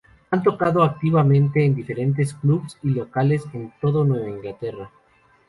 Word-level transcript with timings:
Han 0.31 0.41
tocado 0.41 0.81
activamente 0.81 1.63
en 1.63 1.75
diferentes 1.75 2.33
clubs 2.33 2.75
y 2.81 2.89
locales 2.89 3.43
en 3.53 3.71
todo 3.79 4.03
Nueva 4.03 4.29
Inglaterra. 4.31 4.89